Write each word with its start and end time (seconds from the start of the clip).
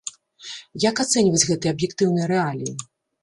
Як 0.89 0.95
ацэньваць 1.03 1.43
гэтыя 1.51 1.73
аб'ектыўныя 1.75 2.31
рэаліі? 2.35 2.73